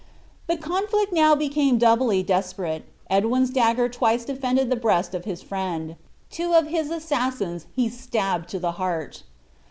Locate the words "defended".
4.25-4.71